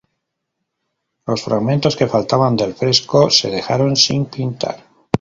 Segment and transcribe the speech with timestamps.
[1.27, 4.83] Los fragmentos que faltaban del fresco, se dejaron sin pintar.